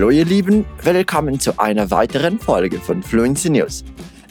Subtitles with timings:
[0.00, 3.84] Hallo ihr Lieben, willkommen zu einer weiteren Folge von Fluency News.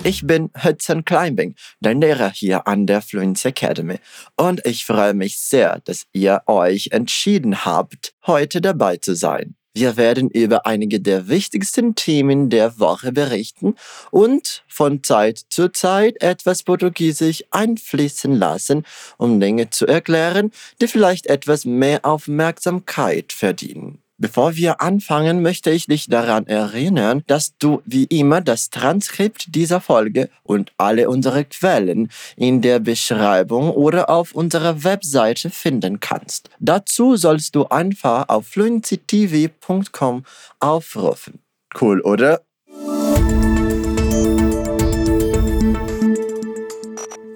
[0.04, 3.98] Ich bin Hudson Climbing, dein Lehrer hier an der Fluency Academy
[4.36, 9.54] und ich freue mich sehr, dass ihr euch entschieden habt, heute dabei zu sein.
[9.76, 13.76] Wir werden über einige der wichtigsten Themen der Woche berichten
[14.10, 18.88] und von Zeit zu Zeit etwas Portugiesisch einfließen lassen,
[19.20, 20.50] um Dinge zu erklären,
[20.82, 24.02] die vielleicht etwas mehr Aufmerksamkeit verdienen.
[24.22, 29.80] Bevor wir anfangen, möchte ich dich daran erinnern, dass du wie immer das Transkript dieser
[29.80, 36.50] Folge und alle unsere Quellen in der Beschreibung oder auf unserer Webseite finden kannst.
[36.60, 40.26] Dazu sollst du einfach auf fluencytv.com
[40.60, 41.40] aufrufen.
[41.80, 42.42] Cool, oder?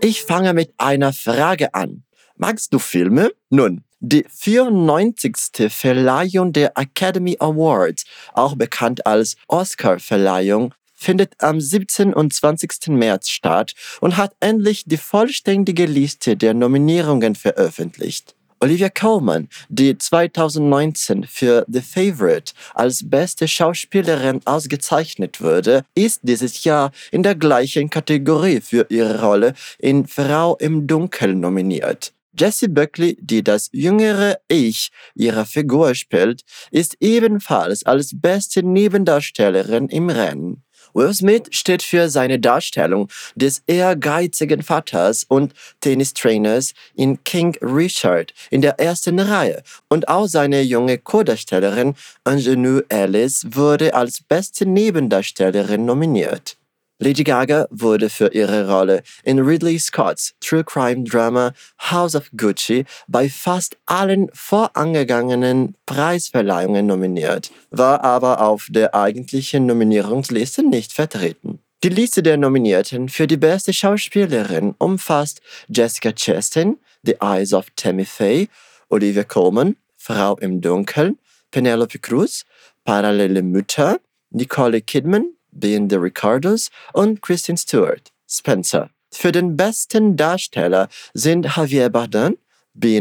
[0.01, 2.03] Ich fange mit einer Frage an.
[2.35, 3.31] Magst du Filme?
[3.49, 5.71] Nun, die 94.
[5.71, 12.13] Verleihung der Academy Awards, auch bekannt als Oscar-Verleihung, findet am 17.
[12.13, 12.89] und 20.
[12.89, 18.35] März statt und hat endlich die vollständige Liste der Nominierungen veröffentlicht.
[18.59, 26.91] Olivia Colman, die 2019 für The Favorite als beste Schauspielerin ausgezeichnet wurde, ist dieses Jahr
[27.11, 32.13] in der gleichen Kategorie für ihre Rolle in Frau im Dunkeln nominiert.
[32.37, 40.09] Jessie Buckley, die das jüngere Ich ihrer Figur spielt, ist ebenfalls als beste Nebendarstellerin im
[40.09, 40.63] Rennen.
[40.93, 48.61] Will Smith steht für seine Darstellung des ehrgeizigen Vaters und Tennistrainers in King Richard in
[48.61, 51.95] der ersten Reihe und auch seine junge Co-Darstellerin
[52.27, 56.57] Ingenue Alice wurde als beste Nebendarstellerin nominiert.
[56.99, 62.85] Lady Gaga wurde für ihre Rolle in Ridley Scotts True Crime Drama House of Gucci
[63.07, 71.59] bei fast allen vorangegangenen Preisverleihungen nominiert, war aber auf der eigentlichen Nominierungsliste nicht vertreten.
[71.83, 78.05] Die Liste der Nominierten für die beste Schauspielerin umfasst Jessica Chastain, The Eyes of Tammy
[78.05, 78.47] Faye,
[78.87, 81.17] Olivia Colman, Frau im Dunkeln,
[81.51, 82.45] Penelope Cruz,
[82.85, 83.99] Parallele Mütter,
[84.29, 88.89] Nicole Kidman, being the Ricardos und Kristen Stewart, Spencer.
[89.11, 92.37] Für den besten Darsteller sind Javier Bardem,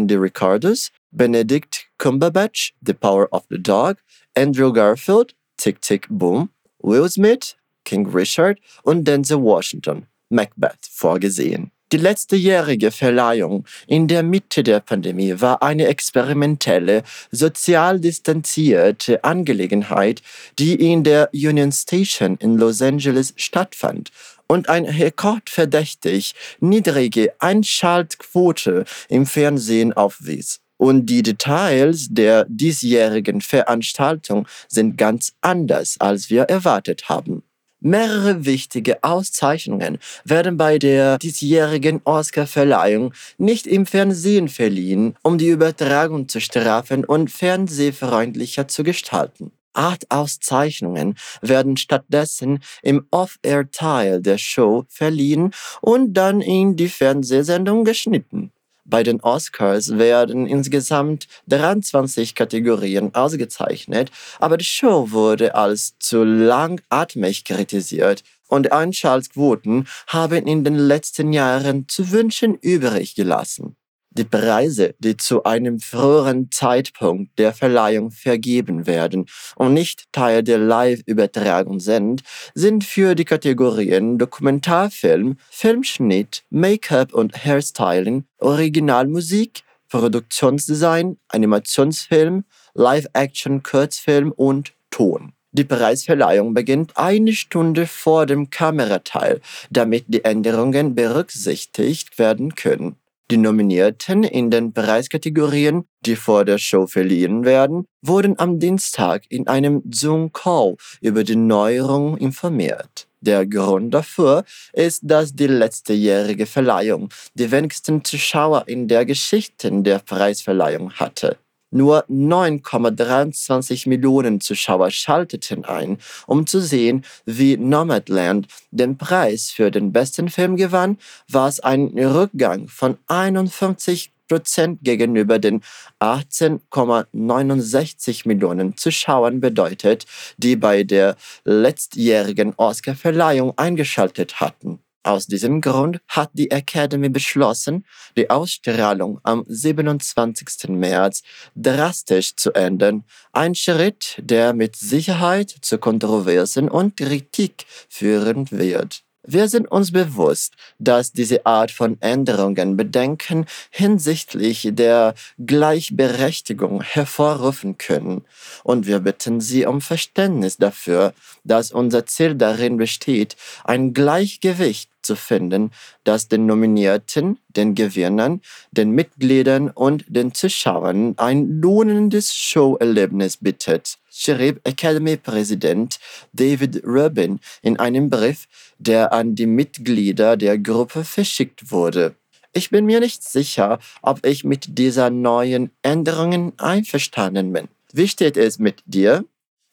[0.09, 3.99] the Ricardos, Benedict Cumberbatch, The Power of the Dog,
[4.37, 6.51] Andrew Garfield, Tick Tick Boom,
[6.83, 11.71] Will Smith, King Richard und Denzel Washington, Macbeth, vorgesehen.
[11.93, 20.23] Die letztejährige Verleihung in der Mitte der Pandemie war eine experimentelle, sozial distanzierte Angelegenheit,
[20.59, 24.11] die in der Union Station in Los Angeles stattfand
[24.47, 30.61] und eine rekordverdächtig niedrige Einschaltquote im Fernsehen aufwies.
[30.79, 37.43] Und die Details der diesjährigen Veranstaltung sind ganz anders, als wir erwartet haben.
[37.85, 46.29] Mehrere wichtige Auszeichnungen werden bei der diesjährigen Oscar-Verleihung nicht im Fernsehen verliehen, um die Übertragung
[46.29, 49.51] zu strafen und fernsehfreundlicher zu gestalten.
[49.73, 55.51] Acht Auszeichnungen werden stattdessen im Off-Air-Teil der Show verliehen
[55.81, 58.53] und dann in die Fernsehsendung geschnitten.
[58.85, 64.11] Bei den Oscars werden insgesamt 23 Kategorien ausgezeichnet,
[64.41, 71.87] aber die Show wurde als zu langatmig kritisiert und Einschaltquoten haben in den letzten Jahren
[71.89, 73.77] zu wünschen übrig gelassen.
[74.15, 79.25] Die Preise, die zu einem früheren Zeitpunkt der Verleihung vergeben werden
[79.57, 82.23] und nicht Teil der Live-Übertragung sind,
[82.55, 92.45] sind für die Kategorien Dokumentarfilm, Filmschnitt, Make-up und Hairstyling, Originalmusik, Produktionsdesign, Animationsfilm,
[92.75, 95.33] Live-Action-Kurzfilm und Ton.
[95.53, 99.41] Die Preisverleihung beginnt eine Stunde vor dem Kamerateil,
[99.71, 102.97] damit die Änderungen berücksichtigt werden können.
[103.33, 109.49] Die Nominierten in den Preiskategorien, die vor der Show verliehen werden, wurden am Dienstag in
[109.49, 113.09] einem Zoom-Call über die Neuerung informiert.
[113.23, 120.01] Der Grund dafür ist, dass die letztejährige Verleihung die wenigsten Zuschauer in der Geschichte der
[120.01, 121.39] Preisverleihung hatte.
[121.73, 125.97] Nur 9,23 Millionen Zuschauer schalteten ein,
[126.27, 130.99] um zu sehen, wie Nomadland den Preis für den besten Film gewann,
[131.29, 135.63] was ein Rückgang von 51 Prozent gegenüber den
[136.01, 140.05] 18,69 Millionen Zuschauern bedeutet,
[140.37, 144.81] die bei der letztjährigen Oscarverleihung eingeschaltet hatten.
[145.05, 147.85] Aus diesem Grund hat die Academy beschlossen,
[148.17, 150.69] die Ausstrahlung am 27.
[150.69, 151.23] März
[151.57, 153.03] drastisch zu ändern,
[153.33, 159.03] ein Schritt, der mit Sicherheit zu Kontroversen und Kritik führen wird.
[159.25, 168.25] Wir sind uns bewusst, dass diese Art von Änderungen Bedenken hinsichtlich der Gleichberechtigung hervorrufen können,
[168.65, 171.13] und wir bitten Sie um Verständnis dafür,
[171.45, 175.71] dass unser Ziel darin besteht, ein Gleichgewicht zu finden,
[176.05, 178.41] das den Nominierten, den Gewinnern,
[178.71, 185.99] den Mitgliedern und den Zuschauern ein lohnendes Showerlebnis bietet, schrieb Academy-Präsident
[186.33, 188.47] David Rubin in einem Brief,
[188.79, 192.15] der an die Mitglieder der Gruppe verschickt wurde.
[192.55, 197.69] Ich bin mir nicht sicher, ob ich mit dieser neuen Änderungen einverstanden bin.
[197.93, 199.25] Wie steht es mit dir?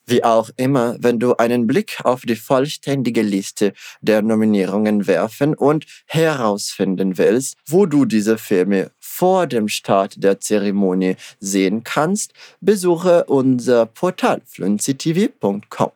[0.06, 5.86] Wie auch immer, wenn du einen Blick auf die vollständige Liste der Nominierungen werfen und
[6.06, 13.86] herausfinden willst, wo du diese Filme vor dem Start der Zeremonie sehen kannst, besuche unser
[13.86, 15.92] Portal fluencytv.com.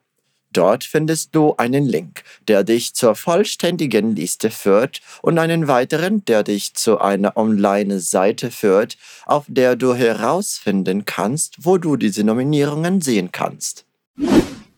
[0.54, 6.44] Dort findest du einen Link, der dich zur vollständigen Liste führt und einen weiteren, der
[6.44, 8.96] dich zu einer Online-Seite führt,
[9.26, 13.84] auf der du herausfinden kannst, wo du diese Nominierungen sehen kannst.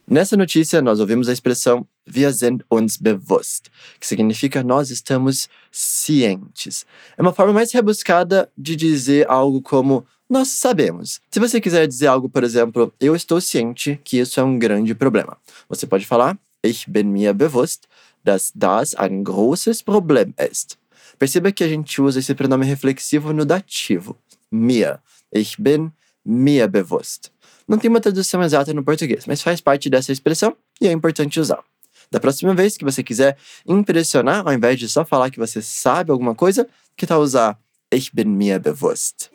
[0.09, 3.67] Nessa notícia, nós ouvimos a expressão wir sind uns bewusst,
[3.99, 6.87] que significa nós estamos cientes.
[7.19, 11.21] É uma forma mais rebuscada de dizer algo como nós sabemos.
[11.29, 14.95] Se você quiser dizer algo, por exemplo, eu estou ciente que isso é um grande
[14.95, 15.37] problema.
[15.69, 17.89] Você pode falar, ich bin mir bewusst,
[18.23, 20.79] dass das ein großes Problem ist.
[21.19, 24.17] Perceba que a gente usa esse pronome reflexivo no dativo,
[24.53, 25.01] mir.
[25.33, 25.91] Ich bin
[26.25, 27.33] mir bewusst.
[27.69, 31.41] Não tem uma tradução exata no português, mas faz parte dessa expressão e é importante
[31.41, 31.63] usar.
[32.11, 33.37] Da próxima vez que você quiser
[33.67, 37.59] impressionar, ao invés de só falar que você sabe alguma coisa, que tal usar
[37.93, 39.31] Ich bin mir bewusst.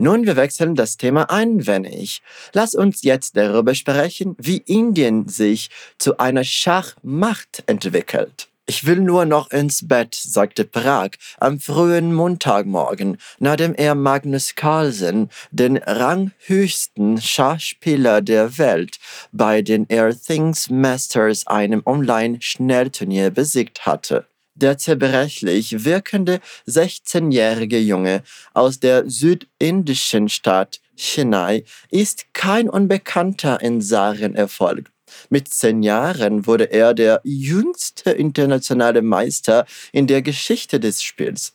[0.00, 2.22] Nun, wir wechseln das Thema ein wenig.
[2.52, 8.48] Lass uns jetzt darüber sprechen, wie Indien sich zu einer Schachmacht entwickelt.
[8.70, 15.30] Ich will nur noch ins Bett, sagte Prag am frühen Montagmorgen, nachdem er Magnus Carlsen,
[15.50, 18.98] den ranghöchsten Schachspieler der Welt,
[19.32, 24.26] bei den Air Things Masters einem Online-Schnellturnier besiegt hatte.
[24.54, 28.22] Der zerbrechlich wirkende 16-jährige Junge
[28.52, 34.90] aus der südindischen Stadt Chennai ist kein Unbekannter in Sachen Erfolg.
[35.30, 41.54] Mit zehn Jahren wurde er der jüngste internationale Meister in der Geschichte des Spiels.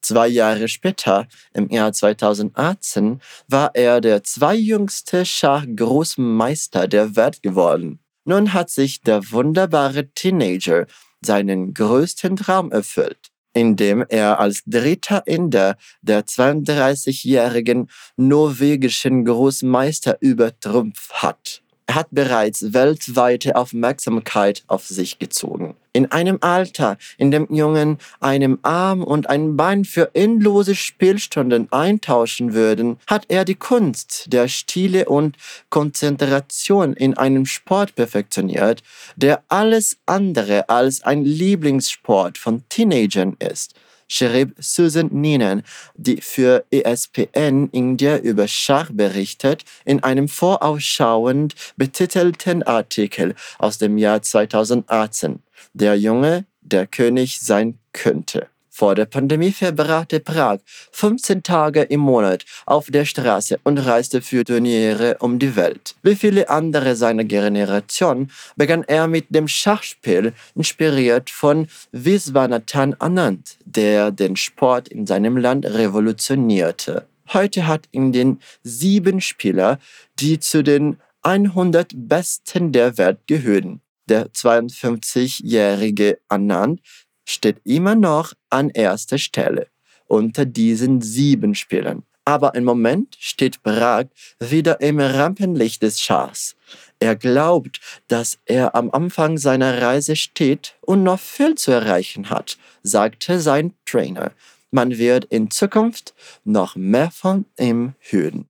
[0.00, 7.98] Zwei Jahre später, im Jahr 2018, war er der zweijüngste Schachgroßmeister der Welt geworden.
[8.24, 10.86] Nun hat sich der wunderbare Teenager
[11.20, 21.62] seinen größten Traum erfüllt, indem er als dritter Inder der 32-jährigen norwegischen Großmeister übertrumpft hat.
[21.98, 25.74] Hat bereits weltweite Aufmerksamkeit auf sich gezogen.
[25.92, 32.54] In einem Alter, in dem Jungen einem Arm und ein Bein für endlose Spielstunden eintauschen
[32.54, 35.38] würden, hat er die Kunst der Stile und
[35.70, 38.84] Konzentration in einem Sport perfektioniert,
[39.16, 43.74] der alles andere als ein Lieblingssport von Teenagern ist
[44.08, 45.62] schrieb Susan Neenan,
[45.94, 54.22] die für ESPN India über Schach berichtet, in einem vorausschauend betitelten Artikel aus dem Jahr
[54.22, 55.42] 2018.
[55.74, 58.48] Der Junge, der König sein könnte.
[58.78, 60.60] Vor der Pandemie verbrachte Prag
[60.92, 65.96] 15 Tage im Monat auf der Straße und reiste für Turniere um die Welt.
[66.04, 74.12] Wie viele andere seiner Generation begann er mit dem Schachspiel, inspiriert von Viswanathan Anand, der
[74.12, 77.04] den Sport in seinem Land revolutionierte.
[77.32, 79.80] Heute hat Indien sieben Spieler,
[80.20, 83.80] die zu den 100 Besten der Welt gehören.
[84.08, 86.80] Der 52-jährige Anand
[87.28, 89.68] steht immer noch an erster Stelle
[90.06, 92.02] unter diesen sieben Spielern.
[92.24, 94.06] Aber im Moment steht Prag
[94.38, 96.56] wieder im Rampenlicht des Schachs.
[96.98, 102.58] Er glaubt, dass er am Anfang seiner Reise steht und noch viel zu erreichen hat,
[102.82, 104.32] sagte sein Trainer.
[104.70, 108.46] Man wird in Zukunft noch mehr von ihm hören.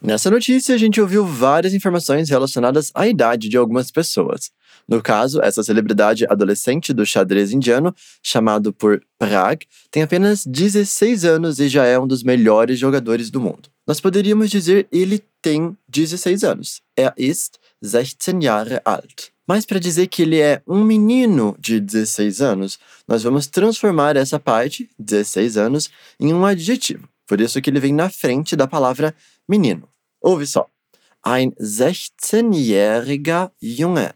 [0.00, 4.50] Nessa notícia, a gente ouviu várias informações relacionadas à idade de algumas pessoas.
[4.86, 11.58] No caso, essa celebridade adolescente do xadrez indiano, chamado por Prag, tem apenas 16 anos
[11.58, 13.70] e já é um dos melhores jogadores do mundo.
[13.86, 16.82] Nós poderíamos dizer ele tem 16 anos.
[16.96, 19.30] Er ist 16 Jahre alt.
[19.46, 24.40] Mas para dizer que ele é um menino de 16 anos, nós vamos transformar essa
[24.40, 25.88] parte, 16 anos,
[26.18, 27.08] em um adjetivo.
[27.26, 29.14] Por isso que ele vem na frente da palavra
[29.48, 29.88] menino.
[30.20, 30.68] Ouve só.
[31.24, 34.12] Ein 16-jähriger Junge.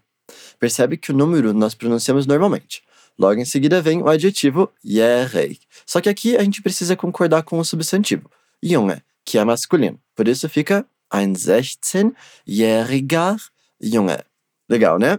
[0.58, 2.82] Percebe que o número nós pronunciamos normalmente.
[3.18, 5.60] Logo em seguida vem o adjetivo jährig.
[5.84, 8.30] Só que aqui a gente precisa concordar com o substantivo,
[8.62, 10.00] Junge, que é masculino.
[10.14, 13.36] Por isso fica ein 16-jähriger
[13.80, 14.24] Junge.
[14.68, 15.18] Legal, né?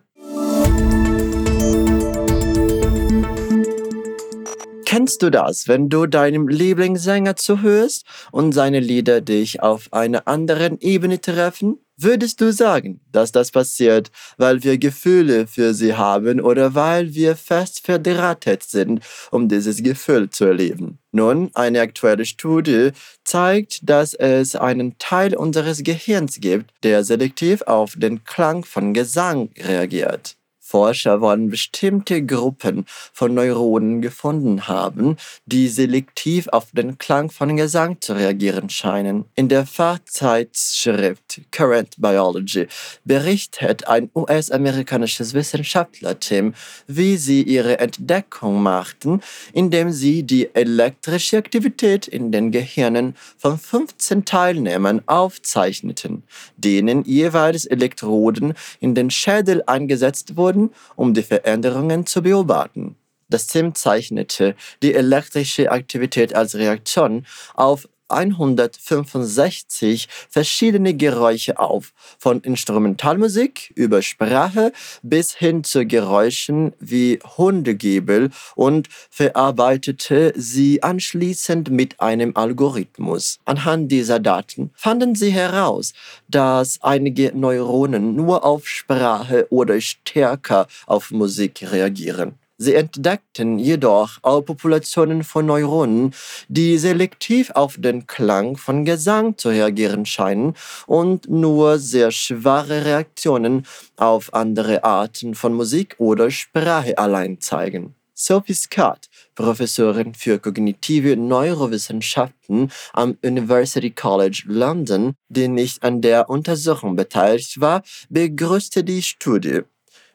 [4.92, 10.82] Kennst du das, wenn du deinem Lieblingssänger zuhörst und seine Lieder dich auf einer anderen
[10.82, 11.78] Ebene treffen?
[11.96, 17.38] Würdest du sagen, dass das passiert, weil wir Gefühle für sie haben oder weil wir
[17.38, 21.00] fest verdrahtet sind, um dieses Gefühl zu erleben?
[21.14, 22.90] Nun, eine aktuelle Studie
[23.24, 29.52] zeigt, dass es einen Teil unseres Gehirns gibt, der selektiv auf den Klang von Gesang
[29.58, 30.36] reagiert.
[30.72, 38.00] Forscher wollen bestimmte Gruppen von Neuronen gefunden haben, die selektiv auf den Klang von Gesang
[38.00, 39.26] zu reagieren scheinen.
[39.36, 42.68] In der Fachzeitschrift Current Biology
[43.04, 46.54] berichtet ein US-amerikanisches Wissenschaftlerteam,
[46.88, 49.20] wie sie ihre Entdeckung machten,
[49.52, 56.24] indem sie die elektrische Aktivität in den Gehirnen von 15 Teilnehmern aufzeichneten,
[56.56, 62.96] denen jeweils Elektroden in den Schädel eingesetzt wurden werden, um die Veränderungen zu beobachten.
[63.30, 73.72] Das Team zeichnete die elektrische Aktivität als Reaktion auf 165 verschiedene Geräusche auf, von Instrumentalmusik
[73.76, 83.40] über Sprache bis hin zu Geräuschen wie Hundegebel und verarbeitete sie anschließend mit einem Algorithmus.
[83.46, 85.94] Anhand dieser Daten fanden sie heraus,
[86.28, 92.41] dass einige Neuronen nur auf Sprache oder stärker auf Musik reagieren.
[92.62, 96.14] Sie entdeckten jedoch auch Populationen von Neuronen,
[96.48, 100.54] die selektiv auf den Klang von Gesang zu reagieren scheinen
[100.86, 103.66] und nur sehr schwache Reaktionen
[103.98, 107.96] auf andere Arten von Musik oder Sprache allein zeigen.
[108.14, 116.96] Sophie Scott, Professorin für kognitive Neurowissenschaften am University College London, die nicht an der Untersuchung
[116.96, 119.62] beteiligt war, begrüßte die Studie.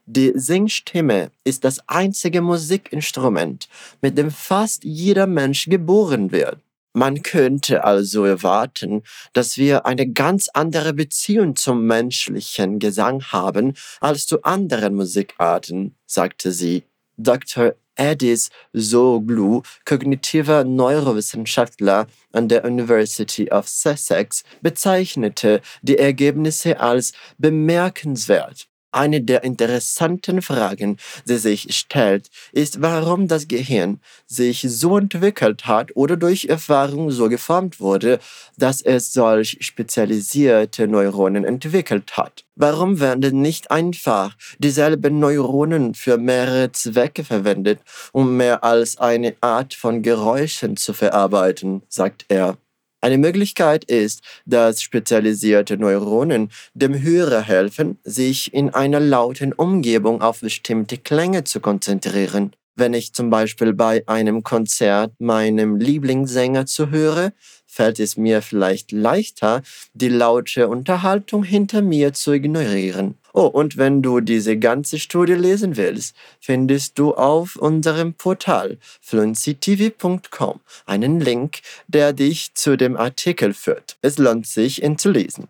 [0.09, 3.69] Die Singstimme ist das einzige Musikinstrument,
[4.01, 6.61] mit dem fast jeder Mensch geboren wird.
[6.93, 14.29] Man könnte also erwarten, dass wir eine ganz andere Beziehung zum menschlichen Gesang haben als
[14.29, 16.85] zu anderen Musikarten, sagte sie.
[17.17, 17.75] Dr.
[17.97, 28.69] Edis Soglu, kognitiver Neurowissenschaftler an der University of Sussex, bezeichnete die Ergebnisse als bemerkenswert.
[28.93, 30.97] Eine der interessanten Fragen,
[31.29, 37.29] die sich stellt, ist, warum das Gehirn sich so entwickelt hat oder durch Erfahrung so
[37.29, 38.19] geformt wurde,
[38.57, 42.45] dass es solch spezialisierte Neuronen entwickelt hat.
[42.55, 47.81] Warum werden nicht einfach dieselben Neuronen für mehrere Zwecke verwendet,
[48.13, 52.57] um mehr als eine Art von Geräuschen zu verarbeiten, sagt er.
[53.01, 60.41] Eine Möglichkeit ist, dass spezialisierte Neuronen dem Hörer helfen, sich in einer lauten Umgebung auf
[60.41, 62.53] bestimmte Klänge zu konzentrieren.
[62.75, 67.33] Wenn ich zum Beispiel bei einem Konzert meinem Lieblingssänger zuhöre,
[67.77, 73.17] fällt es mir vielleicht leichter, die laute Unterhaltung hinter mir zu ignorieren.
[73.35, 80.61] Oh, und wenn du diese ganze Studie lesen willst, findest du auf unserem Portal fluencytv.com
[80.87, 83.99] einen Link, der dich zu dem Artikel führt.
[84.01, 85.49] Es lohnt sich, ihn zu lesen.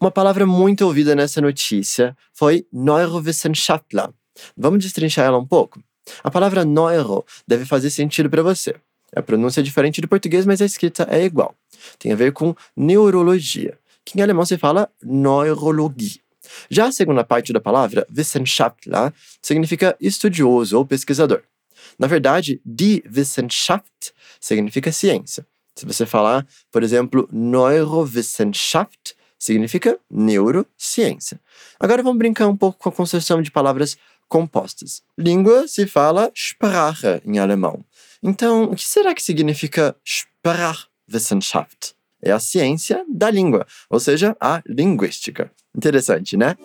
[0.00, 4.12] Uma palavra muito ouvida nessa notícia foi neurowissenschaftler.
[4.56, 5.80] Vamos destrinchar ela um pouco?
[6.24, 8.74] A palavra neuro deve fazer sentido para você.
[9.14, 11.54] A pronúncia é diferente do português, mas a escrita é igual.
[11.98, 16.20] Tem a ver com neurologia, que em alemão se fala Neurologie.
[16.70, 21.42] Já a segunda parte da palavra, Wissenschaftler, significa estudioso ou pesquisador.
[21.98, 25.46] Na verdade, die Wissenschaft significa ciência.
[25.74, 31.40] Se você falar, por exemplo, Neurowissenschaft, significa neurociência.
[31.80, 33.96] Agora vamos brincar um pouco com a construção de palavras
[34.28, 35.02] compostas.
[35.18, 37.84] Língua se fala Sprache em alemão.
[38.22, 41.94] Então, o que será que significa Sprachwissenschaft?
[42.22, 45.50] É a ciência da língua, ou seja, a linguística.
[45.76, 46.56] Interessante, né?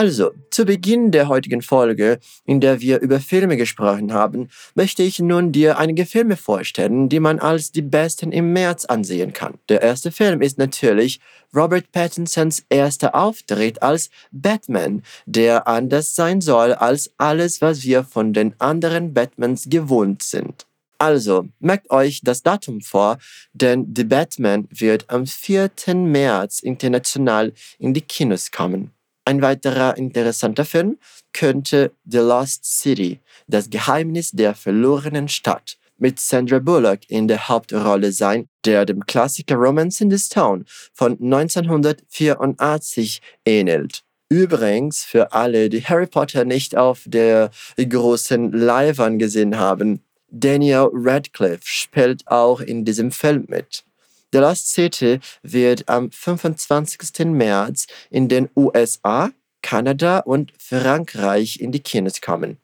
[0.00, 5.18] Also, zu Beginn der heutigen Folge, in der wir über Filme gesprochen haben, möchte ich
[5.18, 9.58] nun dir einige Filme vorstellen, die man als die besten im März ansehen kann.
[9.68, 11.18] Der erste Film ist natürlich
[11.52, 18.32] Robert Pattinsons erster Auftritt als Batman, der anders sein soll als alles, was wir von
[18.32, 20.68] den anderen Batmans gewohnt sind.
[20.98, 23.18] Also, merkt euch das Datum vor,
[23.52, 25.72] denn The Batman wird am 4.
[25.96, 28.92] März international in die Kinos kommen.
[29.28, 30.96] Ein weiterer interessanter Film
[31.34, 38.12] könnte The Lost City, das Geheimnis der verlorenen Stadt, mit Sandra Bullock in der Hauptrolle
[38.12, 44.02] sein, der dem Klassiker Romance in the Stone von 1984 ähnelt.
[44.30, 51.64] Übrigens, für alle, die Harry Potter nicht auf der großen Leinwand gesehen haben, Daniel Radcliffe
[51.64, 53.84] spielt auch in diesem Film mit.
[54.30, 57.26] The Lost City wird am 25.
[57.26, 59.30] März in den USA,
[59.62, 62.58] Kanada und Frankreich in die Kinos kommen.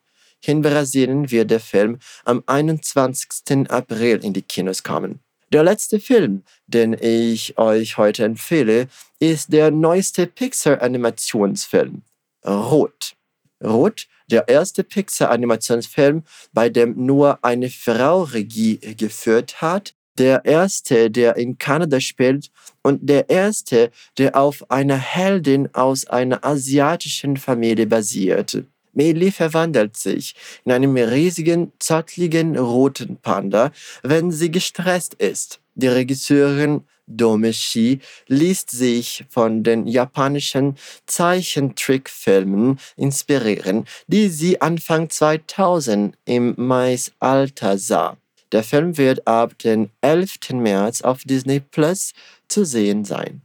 [0.45, 3.71] In Brasilien wird der Film am 21.
[3.71, 5.21] April in die Kinos kommen.
[5.53, 12.03] Der letzte Film, den ich euch heute empfehle, ist der neueste Pixar-Animationsfilm,
[12.47, 13.15] Rot.
[13.63, 21.37] Rot, der erste Pixar-Animationsfilm, bei dem nur eine Frau Regie geführt hat, der erste, der
[21.37, 22.51] in Kanada spielt
[22.83, 28.65] und der erste, der auf einer Heldin aus einer asiatischen Familie basiert.
[28.93, 35.61] Meli verwandelt sich in einem riesigen, zottligen roten Panda, wenn sie gestresst ist.
[35.75, 46.55] Die Regisseurin Domeshi liest sich von den japanischen Zeichentrickfilmen inspirieren, die sie Anfang 2000 im
[46.57, 48.17] Maisalter sah.
[48.53, 50.55] Der Film wird ab dem 11.
[50.55, 52.13] März auf Disney Plus
[52.49, 53.41] zu sehen sein.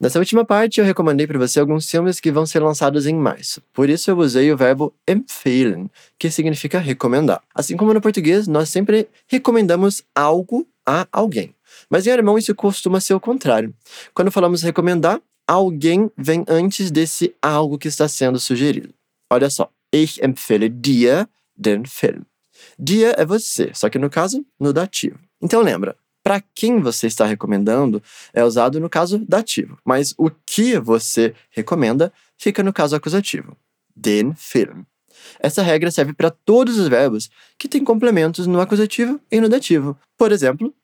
[0.00, 3.62] Nessa última parte, eu recomendei para você alguns filmes que vão ser lançados em março.
[3.72, 7.40] Por isso, eu usei o verbo empfehlen, que significa recomendar.
[7.54, 11.54] Assim como no português, nós sempre recomendamos algo a alguém.
[11.88, 13.72] Mas em alemão, isso costuma ser o contrário.
[14.12, 18.92] Quando falamos recomendar, alguém vem antes desse algo que está sendo sugerido.
[19.30, 22.24] Olha só, ich empfehle dir den Film.
[22.78, 25.18] Dia é você, só que no caso, no dativo.
[25.40, 30.78] Então lembra, para quem você está recomendando é usado no caso dativo, mas o que
[30.78, 33.56] você recomenda fica no caso acusativo.
[33.94, 34.82] Den Film.
[35.38, 39.96] Essa regra serve para todos os verbos que têm complementos no acusativo e no dativo.
[40.16, 40.74] Por exemplo,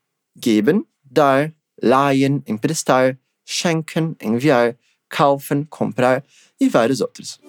[0.40, 1.52] geben, dar,
[1.83, 4.76] leihen, emprestar, schenken, enviar,
[5.09, 6.22] kaufen, comprar
[6.61, 7.40] e vários outros.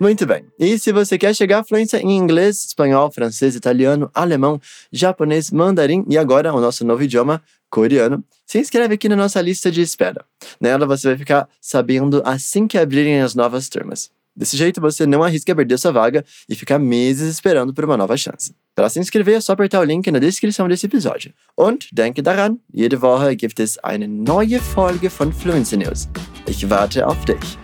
[0.00, 0.44] Muito bem.
[0.58, 4.60] E se você quer chegar à fluência em inglês, espanhol, francês, italiano, alemão,
[4.92, 9.70] japonês, mandarim e agora o nosso novo idioma, coreano, se inscreve aqui na nossa lista
[9.70, 10.24] de espera.
[10.60, 14.10] Nela você vai ficar sabendo assim que abrirem as novas turmas.
[14.36, 18.16] Desse jeito você não arrisca perder sua vaga e ficar meses esperando por uma nova
[18.16, 18.52] chance.
[18.74, 21.32] Para se inscrever é só apertar o link na descrição desse episódio.
[21.56, 26.08] Und denke daran, jede Woche gibt es eine neue Folge von Fluency News.
[26.48, 27.63] Ich warte auf dich.